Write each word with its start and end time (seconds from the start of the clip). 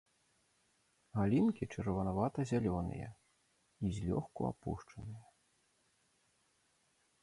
Галінкі 1.17 1.63
чырванавата-зялёныя 1.75 3.09
і 3.13 3.87
злёгку 4.01 4.41
апушчаныя. 4.53 5.33